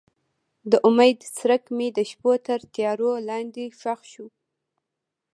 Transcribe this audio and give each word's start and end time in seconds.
د 0.71 0.73
امید 0.87 1.19
څرک 1.37 1.63
مې 1.75 1.87
د 1.97 1.99
شپو 2.09 2.31
تر 2.45 2.59
تیارو 2.73 3.11
لاندې 3.29 3.63
ښخ 3.79 4.01
شو. 4.11 4.27